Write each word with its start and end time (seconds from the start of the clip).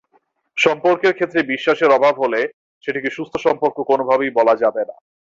সম্পর্কের 0.57 1.13
ক্ষেত্রে 1.15 1.39
বিশ্বাসের 1.51 1.89
অভাব 1.91 2.15
হলে 2.23 2.41
সেটিকে 2.83 3.09
সুস্থ 3.17 3.33
সম্পর্ক 3.45 3.77
কোনোভাবেই 3.91 4.31
বলা 4.37 4.53
যাবে 4.63 4.81
না। 4.89 4.95